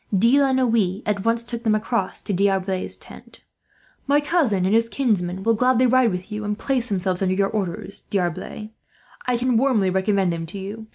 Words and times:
De 0.17 0.39
la 0.39 0.51
Noue 0.51 1.03
at 1.05 1.23
once 1.23 1.43
took 1.43 1.61
them 1.61 1.75
across 1.75 2.23
to 2.23 2.33
D'Arblay's 2.33 2.95
tent. 2.95 3.43
"My 4.07 4.19
cousin 4.19 4.65
and 4.65 4.73
his 4.73 4.89
kinsman 4.89 5.43
will 5.43 5.53
gladly 5.53 5.85
ride 5.85 6.09
with 6.09 6.31
you, 6.31 6.43
and 6.43 6.57
place 6.57 6.89
themselves 6.89 7.21
under 7.21 7.35
your 7.35 7.49
orders, 7.51 8.01
D'Arblay. 8.09 8.71
I 9.27 9.37
can 9.37 9.57
warmly 9.57 9.91
commend 10.01 10.33
them 10.33 10.47
to 10.47 10.57
you. 10.57 10.87